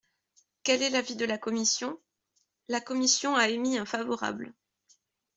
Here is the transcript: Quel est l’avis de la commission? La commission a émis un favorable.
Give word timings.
Quel 0.63 0.81
est 0.81 0.89
l’avis 0.89 1.15
de 1.15 1.25
la 1.25 1.37
commission? 1.37 1.99
La 2.69 2.81
commission 2.81 3.35
a 3.35 3.49
émis 3.49 3.77
un 3.77 3.85
favorable. 3.85 4.55